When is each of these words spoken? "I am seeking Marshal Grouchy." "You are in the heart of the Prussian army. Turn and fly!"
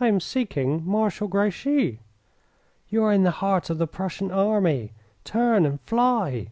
"I 0.00 0.08
am 0.08 0.20
seeking 0.20 0.86
Marshal 0.86 1.28
Grouchy." 1.28 2.00
"You 2.88 3.04
are 3.04 3.12
in 3.12 3.24
the 3.24 3.30
heart 3.44 3.68
of 3.68 3.76
the 3.76 3.86
Prussian 3.86 4.30
army. 4.30 4.94
Turn 5.22 5.66
and 5.66 5.78
fly!" 5.82 6.46